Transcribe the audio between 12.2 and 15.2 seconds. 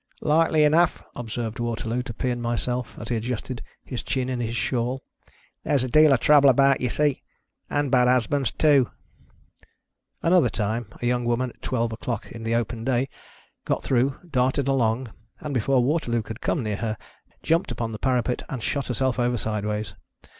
in the open day, got through, darted along;